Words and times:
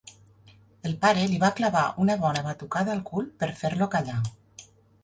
El 0.91 0.95
pare 1.03 1.27
li 1.33 1.37
va 1.45 1.51
clavar 1.61 1.85
una 2.07 2.17
bona 2.27 2.45
batucada 2.49 2.95
al 2.97 3.07
cul 3.13 3.31
per 3.45 3.53
fer-lo 3.63 3.91
callar. 3.99 4.23